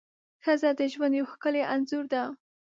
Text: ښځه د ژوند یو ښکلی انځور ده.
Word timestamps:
ښځه 0.43 0.69
د 0.79 0.81
ژوند 0.93 1.13
یو 1.19 1.25
ښکلی 1.33 1.63
انځور 1.73 2.05
ده. 2.13 2.23